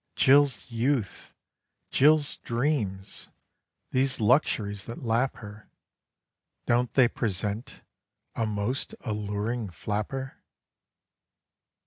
[0.15, 1.31] Jill's youth!
[1.91, 3.29] Jill's dreams!
[3.91, 5.69] These luxuries that lap her!...
[6.65, 7.81] Don't they present
[8.35, 10.37] a most alluring flapper?